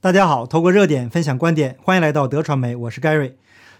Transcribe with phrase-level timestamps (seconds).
[0.00, 3.32] 大家好，透过热点分享观点，欢迎来到德传媒，我是 Gary。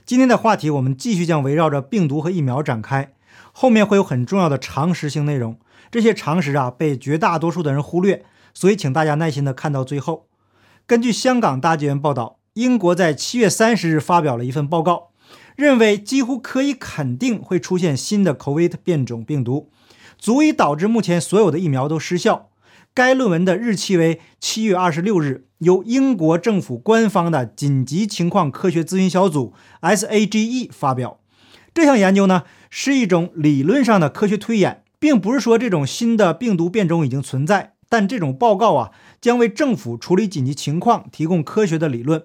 [0.04, 3.12] 今天的话题我们继续将围绕着病毒和疫苗展开，
[3.52, 5.56] 后面会有很重要的常识性内容，
[5.92, 10.26] 这些常识啊被绝大多数的人忽略，所以请大家耐心的看到最后。
[10.88, 15.10] 根据香港大纪元报道，英国在七月三十日发表了一份报告，
[15.54, 19.70] 认为几乎可以肯定会出现新的 COVID 变种病毒，
[20.18, 22.48] 足以导致目前所有的疫苗都失效。
[22.98, 31.20] 该论文的日期为七月二十六日，由英国政府官方的紧急情况科学咨询小组 （SAGE） 发表。
[31.72, 37.74] 这项研究呢，是一种理论上的科学推演，并不是说这种新的病毒变种已经存在。
[37.88, 42.24] 但这种报告啊，将为政府处理紧急情况提供科学的理论。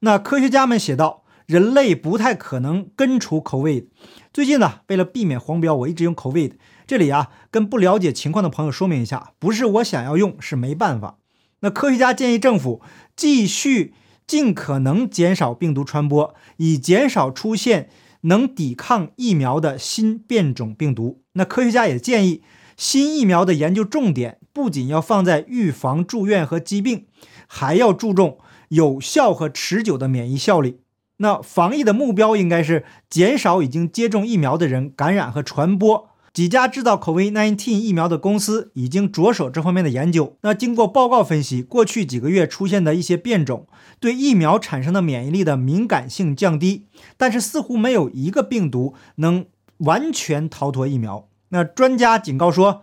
[0.00, 1.24] 那科学家们写道。
[1.46, 3.86] 人类不太可能根除 COVID。
[4.32, 6.54] 最近呢，为了避免黄标，我一直用 COVID。
[6.86, 11.18] 这里啊，跟不了解情况的朋友说明一下，不是我想要用，是没办法。
[11.60, 12.80] 那科学家建议政府
[13.16, 13.94] 继续
[14.26, 17.88] 尽可能减少病毒传播，以减少出现
[18.22, 21.22] 能抵抗疫苗的新变种病毒。
[21.32, 22.42] 那科学家也建议，
[22.76, 27.06] 新疫苗的研究重点不仅要放在预防住院和疾病，
[27.48, 30.80] 还要注重有效和持久的免疫效力。
[31.16, 36.10] 那防疫的目标应该是减少已经接种疫苗的人感染和传播。
[36.36, 40.36] 几家制造 COVID-19 疫苗的公司已经着手这方面的研究。
[40.42, 43.66] 那经过报告分析，过去几个月出现的一些变种
[43.98, 49.46] 对疫苗产生的免疫力的敏感性降低，但是似乎没有一个病毒能
[49.78, 51.26] 完全逃脱疫苗。
[51.48, 52.82] 那专家警告说，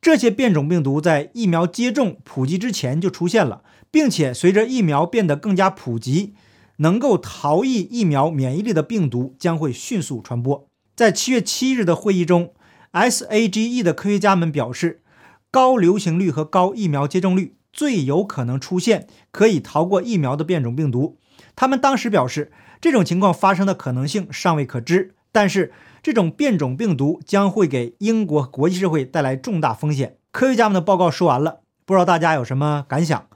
[0.00, 6.34] 这些变种病毒在疫苗接种普及之前就出现了，并且随着疫苗变得更加普及。
[6.78, 10.66] 能够逃逸疫苗免疫力的病毒将会迅速传播。
[10.96, 12.52] 在七月七日的会议中
[12.92, 15.02] ，SAGE 的科学家们表示，
[15.50, 21.18] 高流行率和高疫苗接种率最有可能出现可以逃过疫苗的变种病毒。
[21.54, 25.72] 他们当时表示，这种情况发生的可能性尚未可知，但是
[26.02, 30.16] 这种变种病毒将会给英国国际社会带来重大风险。
[30.30, 33.26] 科学家们的报告说完了，不知道大家有什么感想？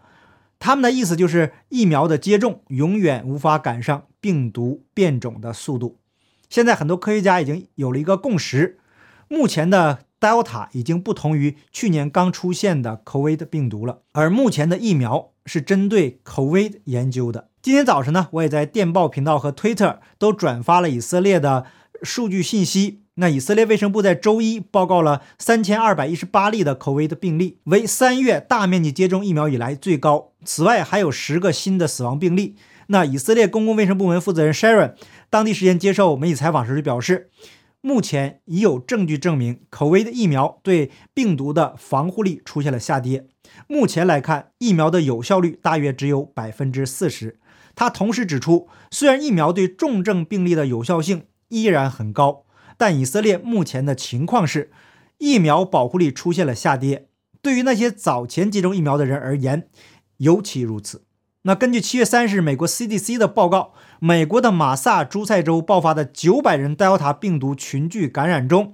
[0.59, 5.99] 他们的意思就是，疫苗的接种永远无法赶上病毒变种的速度。
[6.49, 8.79] 现在很多科学家已经有了一个共识：
[9.32, 14.00] 目前的 Delta 已经不同于去年刚出现的 COVID 病毒了。
[14.12, 17.48] 而目前的疫苗是针对 COVID 研究的。
[17.62, 21.65] 今天早晨呢，我也在电报频道和 Twitter 都转发了以色列的
[22.03, 23.00] 数据信息。
[23.15, 30.32] 那以色列卫生部在周一报告了三千二百一十八例的 COVID 病例，为三月大面积接种疫苗以来最高。
[30.44, 32.56] 此外，还有十个新的死亡病例。
[32.88, 34.93] 那以色列公共卫生部门负责人 Sharon
[35.31, 37.31] 当地时间接受媒体采访时就表示，
[37.84, 43.26] 目前已有证据证明 COVID 疫苗对病毒的防护力出现了下跌。
[43.66, 47.41] 目前来看，疫苗的有效率大约只有百分之四十。
[47.75, 52.44] 他同时指出，虽然疫苗对重症病例的有效性依然很高。
[52.78, 54.70] 但以色列目前的情况是，
[55.19, 57.09] 疫苗保护力出现了下跌。
[57.41, 59.69] 对于那些早前接种疫苗的人而言，
[60.19, 61.04] 尤其如此。
[61.45, 68.73] 那根据七月三十日美国 CDC 的报告，美国的马萨诸塞州爆发的九百人 Delta 病毒群聚感染中，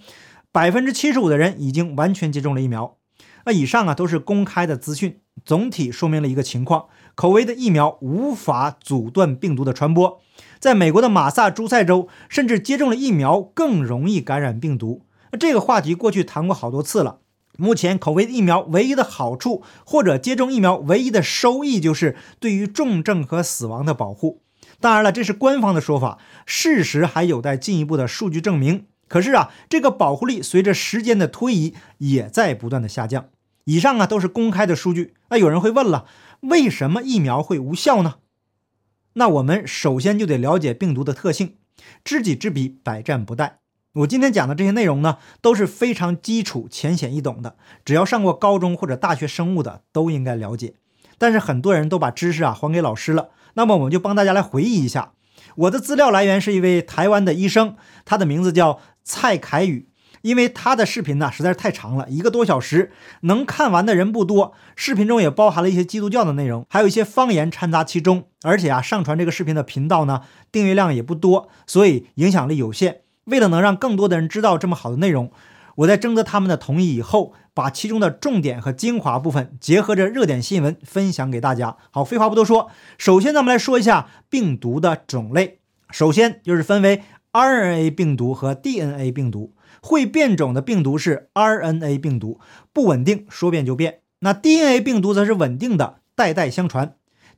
[0.52, 2.98] 百分之七十五的人已经完全接种了疫苗。
[3.46, 10.20] 那以上啊都是公开的资讯，总体说明了一个情况：口味的疫苗无法阻断病毒的传播。
[10.58, 15.06] 在美国的马萨诸塞州，甚至接种了疫苗更容易感染病毒。
[15.32, 17.20] 那这个话题过去谈过好多次了。
[17.60, 24.42] 目前口味疫苗唯一的好处，或者接种疫苗唯一的收益，就是对于重症和死亡的保护。
[24.78, 28.86] 当然了，这是官方的说法，事实还有待进一步的数据证明。
[29.08, 33.28] 可是啊，这个保护力随着时间的推移也在不断的下降。
[33.64, 35.14] 以上啊都是公开的数据。
[35.30, 36.06] 那有人会问了，
[36.42, 38.18] 为什么疫苗会无效呢？
[39.14, 41.56] 那我们首先就得了解病毒的特性，
[42.04, 43.54] 知己知彼，百战不殆。
[43.98, 50.74] 我今天讲的这些内容呢，都是非常基础、浅显易懂的，只要上过高中或者大学生物的都应该了解。
[51.16, 55.12] 但是很多人都把知识啊还给老师了，那么我们就帮大家来回忆一下。
[55.56, 57.74] 我的资料来源是一位台湾的医生，
[58.04, 59.88] 他的名字叫蔡凯宇。
[60.22, 62.90] 因为他的视频呢实在是太长了，一个多小时，
[63.22, 64.52] 能看完的人不多。
[64.74, 68.24] 视频中也包含了一些基督教的内容，还有一些方言掺杂其中。
[68.42, 73.02] 而且啊，上传这个视频的频道呢，订阅量也不多，所以影响力有限。
[73.28, 75.30] 为了能让更多的人知道这么好的内容，
[75.76, 81.76] 我在征得他们的同意以后，把其中的重点和精华部分结合着热点新闻分享给大家。
[81.90, 85.60] 好，废话不多说，首先咱们来说一下病毒的种类。
[85.90, 87.02] 首先就是分为
[87.32, 89.54] RNA 病毒和 DNA 病毒。
[89.80, 92.40] 会变种的病毒是 RNA 病毒，
[92.72, 94.00] 不稳定，说变就变。
[94.20, 96.94] 那 DNA 病毒则是稳定的，代代相传。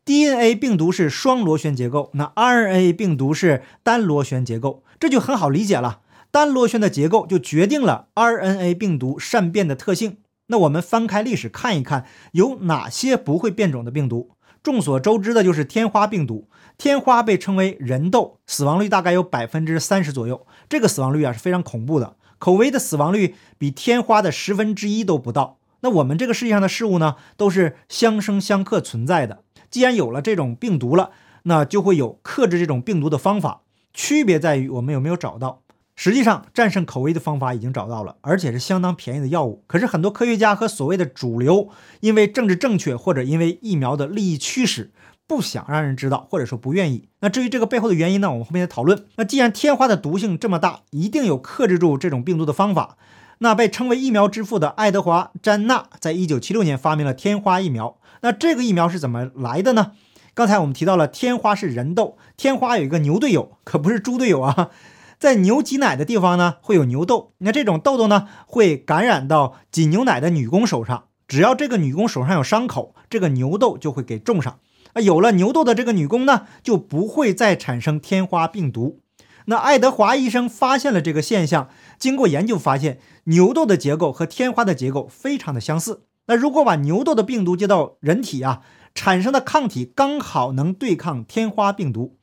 [0.06, 6.02] DNA 病毒是双螺旋结构，那 RNA 病毒是单螺旋结构，这就很好理解了。
[6.31, 10.19] 单螺旋的结构就决定了 RNA 病毒善变的特性。
[10.47, 14.31] 那我们翻开历史看一看，有哪些不会变种的病毒？
[14.62, 16.49] 众所周知的就是天花病毒。
[16.76, 20.47] 天花被称为人痘，死亡率大概有百分之三十左右。
[20.69, 25.58] 这个死亡率啊是非常恐怖的，口味的死亡率比天花的十分之一都不到。
[25.81, 29.44] 那我们这个世界上的事物呢，都是相生相克存在的。
[29.70, 31.11] 既然有了这种病毒了，
[31.44, 33.62] 那就会有克制这种病毒的方法。
[33.92, 35.62] 区别在于我们有没有找到。
[35.96, 39.62] 实际上，战胜口味的方法已经找到了，而且是相当便宜的药物。
[39.66, 41.69] 可是很多科学家和所谓的主流，
[42.00, 44.92] 因为政治正确或者因为疫苗的利益驱使。
[45.26, 47.08] 不想让人知道，或者说不愿意。
[47.20, 48.32] 那至于这个背后的原因呢？
[48.32, 49.04] 我们后面再讨论。
[49.14, 52.96] 那既然天花的毒性这么大，一定有克制住这种病毒的方法。
[53.38, 57.96] 那被称为疫苗之父的爱德华·詹纳，在一九七六年发明了天花疫苗。
[58.22, 59.92] 那这个疫苗是怎么来的呢？
[60.35, 64.71] 刚才我们提到了天花是人痘，天花有一个牛队友，可不是猪队友啊。
[65.19, 67.32] 在牛挤奶的地方呢，会有牛痘。
[67.38, 71.05] 那这种痘痘呢，会感染到挤牛奶的女工手上。
[71.29, 74.59] 只要这个女工手上有伤口，这个牛痘就会给种上。
[74.94, 79.00] 啊，有了牛痘的这个女工呢，就不会再产生天花病毒。
[79.47, 81.69] 那爱德华医生发现了这个现象，
[81.99, 86.05] 经过研究发现，牛痘的结构和天花的结构非常的相似。
[86.26, 88.61] 那如果把牛痘的病毒接到人体啊，
[88.94, 92.16] 产生的抗体刚好能对抗天花病毒。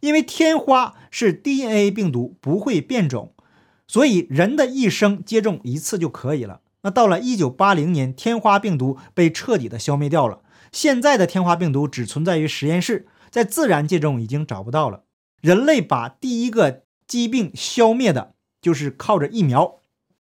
[0.00, 3.32] 因为天花是 DNA 病毒，不会变种，
[3.88, 6.60] 所以人的一生接种一次就可以了。
[6.82, 10.40] 那到了1980年，天花病毒被彻底的消灭掉了。
[10.70, 15.04] 现在的天花病毒只存在于实验室，在自然界中已经找不到了。
[15.40, 19.76] 人类把第一个疾病消灭的就是靠着疫苗，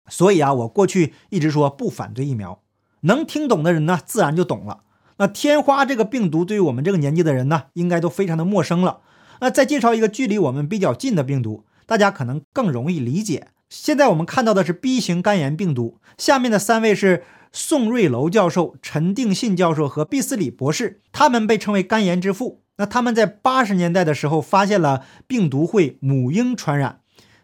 [0.07, 2.61] 所以啊，我过去一直说不反对疫苗。
[3.01, 4.83] 能听懂的人呢，自然就懂了。
[5.17, 9.01] 那天花这个病毒对于我们这个年纪的人呢，应该都非常的陌生了。
[9.41, 13.47] 那再介绍一个距离我们比较近的病毒，大家可能更容易理解。
[13.69, 17.23] 现在我们看到的是 B 型肝炎病毒，下面的三位是。
[17.55, 22.63] 宋瑞楼教授、陈定信教授和毕斯里博士，他们被称为肝炎之父。
[22.77, 27.01] 那他们在八十年代的时候发现了病毒会母婴传染，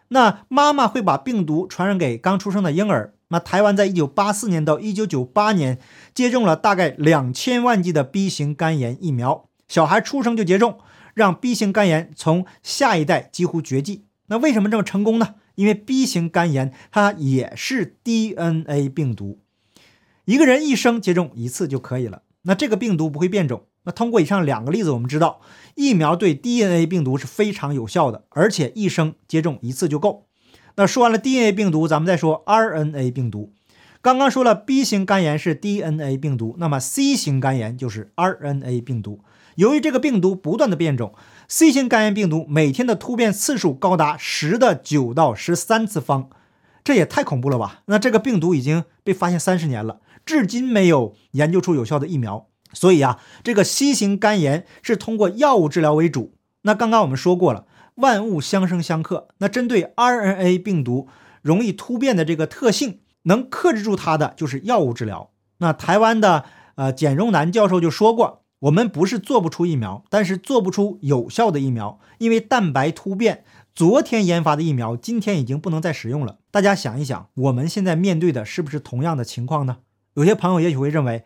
[0.08, 3.14] 那妈妈会把病毒传染给刚出生的婴儿。
[3.30, 5.78] 那台湾在一九八四年到一九九八年
[6.14, 10.78] 接种了大概两千万剂的 B 型肝炎疫苗，小孩出生就接种，
[11.14, 14.04] 让 B 型肝炎从下一代几乎绝迹。
[14.26, 15.36] 那为什么这么成功呢？
[15.54, 19.40] 因为 B 型肝炎它也是 DNA 病毒。
[20.24, 23.64] 一个人一生接种一次就可以了，那这个病毒不会变种。
[23.84, 25.40] 那通过以上两个例子，我们知道
[25.74, 30.26] 疫苗对 DNA 病毒是非常有效的，而且一生接种一次就够。
[30.80, 33.52] 那说完了 DNA 病毒，咱们再说 RNA 病毒。
[34.00, 39.20] 刚刚说了 B 型肝炎是 DNA 病毒，那么 C 型肝炎就是 RNA 病毒。
[39.56, 41.12] 由于这个病毒不断的变种
[41.48, 46.30] ，C 型肝炎病毒每天的突变次数高达十的九到十三次方，
[46.82, 47.82] 这也太恐怖了吧？
[47.84, 50.00] 那这个病毒已经被发现三十年了。
[50.24, 56.32] 至今没有研究出有效的疫苗，所以啊，这个 C 型肝炎是通过药物治疗为主。
[56.62, 57.66] 那刚刚我们说过了，
[58.00, 59.28] 万物相生相克。
[59.38, 61.08] 那针对 RNA 病毒
[61.42, 65.30] 容易突变的这个特性，能克制住它的就是药物治疗。
[65.58, 66.44] 那台湾的
[66.76, 73.44] 呃简荣南教授就说过，我们不是做不出疫苗，但是做不出有效的疫苗，因为蛋白突变。
[73.72, 76.38] 昨天研发的疫苗今天已经不能再使用了。
[76.50, 79.78] 大家想一想，我们现在面对的是不是同样的情况呢？
[80.14, 81.24] 有些朋友也许会认为，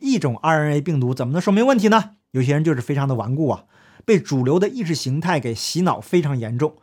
[0.00, 2.16] 一种 RNA 病毒怎么能说明问题呢？
[2.32, 3.64] 有些人就是非常的顽固啊，
[4.04, 6.76] 被主流的意识形态给洗脑非常严重，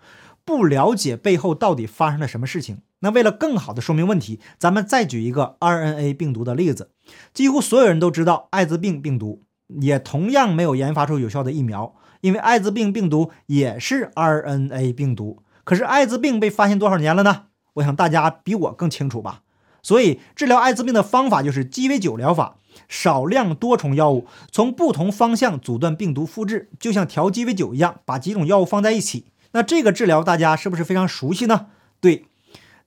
[0.43, 2.79] 不了解背后到底发生了什么事情。
[2.99, 6.91] 那为了更好的说明问题，咱们再举一个 RNA 病毒的例子。
[7.33, 9.41] 几乎所有人都知道，艾滋病病毒
[9.81, 15.41] 也同样没有研发出有效的疫苗，因为艾滋病病毒也是 RNA 病毒。
[15.63, 17.45] 可是艾滋病被发现多少年了呢？
[17.75, 19.41] 我想大家比我更清楚吧。
[19.81, 29.25] 所以，治疗艾滋病的方法就是鸡尾酒疗法，少量多重药物从不同方向阻断病毒复制，就像调鸡尾酒一样，把几种药物放在一起。
[29.51, 31.67] 那这个治疗大家是不是非常熟悉呢？
[31.99, 32.25] 对，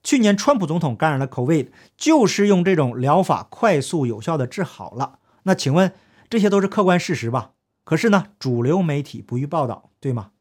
[0.03, 5.19] 去年川普总统感染了 COVID，就是用这种疗法快速有效的治好了。
[5.43, 5.93] 那请问
[6.29, 7.51] 这些都是客观事实吧？
[7.83, 10.31] 可是呢，主流媒体不予报道，对吗？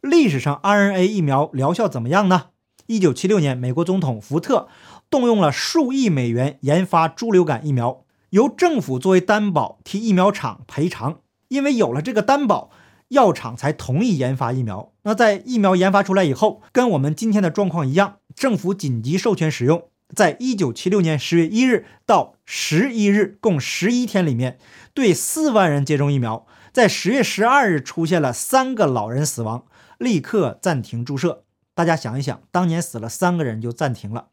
[0.00, 2.48] 历史上 RNA 疫苗疗效怎么样呢？
[2.86, 4.68] 一九七六年，美国总统福特。
[5.08, 11.20] 动用了数亿美元研发猪流感疫苗，由政府作为担保替疫苗厂赔偿。
[11.48, 12.70] 因为有了这个担保，
[13.08, 14.92] 药厂才同意研发疫苗。
[15.02, 19.88] 那在疫苗研发出来以后，跟我们今天的状况一样，政府紧急授权使用。
[20.14, 24.58] 在一九七六年十月一日到十一日，共十一天里面，
[24.94, 29.64] 对四万人接种疫苗，在十月十二日出现了三个老人死亡，
[29.98, 31.44] 立刻暂停注射。
[31.74, 34.28] 大家想一想，当年死了三个人就暂停了，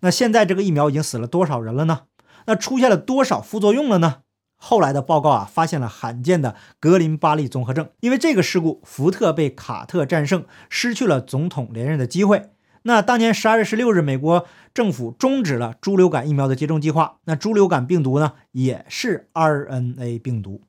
[0.00, 2.00] 那现在这个疫苗已经死了多少人了呢？
[2.46, 4.22] 那出现了多少副作用了呢？
[4.56, 7.88] 后来的报告啊，发现了罕见的格林巴利综合症。
[8.00, 12.50] 因为这个事故，福特被卡特战胜，失去了总统连任的机会。
[12.84, 17.18] 那当年十二月十六日，美国政府终止了猪流感疫苗的接种计划。
[17.24, 20.62] 那猪流感病毒呢，也是 RNA 病毒。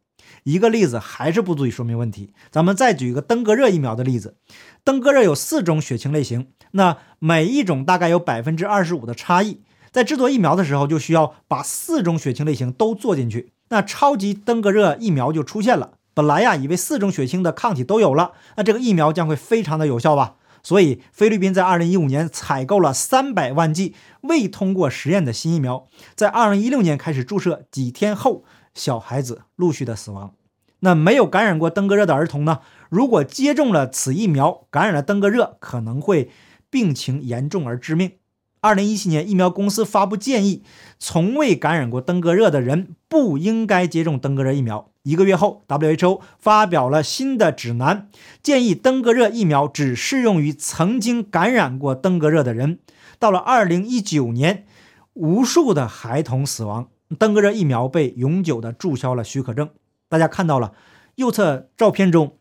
[0.44, 2.34] 一个例子还是不足以说明问题。
[2.50, 4.38] 咱们再举一个登革热疫苗的例子。
[4.84, 9.62] 登革热有四种血清类型，那每一种大概有百分之二十五的差异。
[9.94, 13.54] 在制作疫苗的时候，就需要把四种血清类型都做进去。
[13.70, 15.92] 那超级登革热疫苗就出现了。
[16.16, 20.36] 本来呀，以为四种血清的抗体都有了，那这个疫苗将会非常的有效吧？
[20.64, 30.34] 所以菲律宾在二零一五年采购了三百万剂未通过实验的新疫苗，在二零一六年开始注射，几天后小孩子陆续的死亡。
[30.80, 32.60] 那没有感染过登革热的儿童呢？
[32.90, 36.32] 如果接种了此疫苗，感染了登革热，可能会
[36.70, 38.14] 病情严重而致命。
[38.64, 40.64] 二零一七年，疫苗公司发布建议，
[40.98, 44.90] 从未感染过登革热的人不应该接种登革热疫苗。
[45.02, 48.08] 一个月后，WHO 发表了新的指南，
[48.42, 52.80] 建议登革热疫苗只适用于曾经感染过登革热的人。
[53.20, 54.66] 到了二零一九年，
[55.12, 56.88] 无数的孩童死亡，
[57.20, 59.72] 登革热疫苗被永久的注销了许可证。
[60.08, 60.72] 大家看到了
[61.16, 62.38] 右侧照片中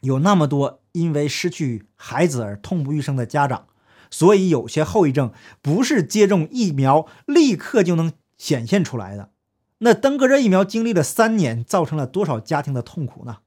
[0.00, 3.66] 有那么多因为失去孩子而痛不欲生的家长。
[4.10, 9.30] 所以有些后遗症不是接种疫苗立刻就能显现出来的。
[9.78, 13.38] 那登革热疫苗经历了三年，造成了多少家庭的痛苦呢？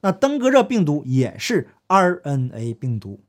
[0.00, 3.24] 那登革热病毒也是 RNA 病毒。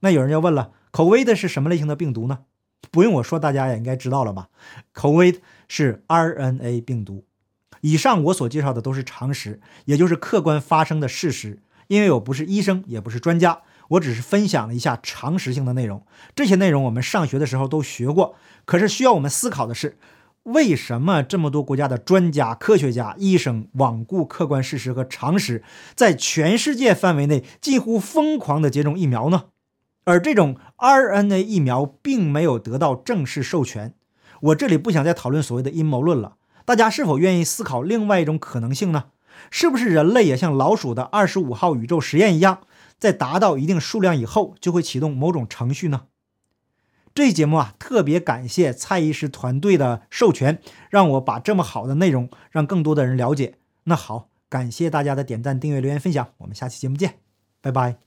[0.00, 2.40] 那有人要问了，COVID 是什么类型的病毒呢？
[2.90, 4.48] 不用我说，大家也应该知道了吧
[4.94, 7.24] ？COVID 是 RNA 病毒。
[7.80, 11.62] 以上我所介绍的都是常识，也就是客观发生的事实。
[11.86, 13.62] 因为我不是医生，也不是专家。
[13.88, 16.04] 我只是分享了一下常识性的内容，
[16.34, 18.36] 这些内容我们上学的时候都学过。
[18.64, 19.98] 可是需要我们思考的是，
[20.44, 25.62] 为什么这么多国家的专家、科学家、医生罔顾客观事实和常识，
[25.94, 29.44] 在全世界范围内几乎疯狂地接种疫苗呢？
[30.04, 33.94] 而这种 RNA 疫苗并没有得到正式授权。
[34.40, 39.06] 我这里不想再讨论所谓的阴谋论了，大家是否愿意思考另外一种可能性呢？
[39.50, 42.60] 是不是人类也像老鼠的二十五号宇宙实验一样？
[42.98, 46.06] 在达到一定数量以后，就会启动某种程序呢。
[47.14, 53.56] 这节目啊，特别感谢蔡医师团队的授权，让我把这么好的内容让更多的人了解。
[53.84, 57.18] 那好，感谢大家的点赞、订阅、留言、分享，我们下期节目见，
[57.60, 57.98] 拜拜。